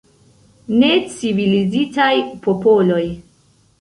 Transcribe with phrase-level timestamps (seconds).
[0.83, 2.17] Necivilizitaj
[2.47, 3.05] popoloj.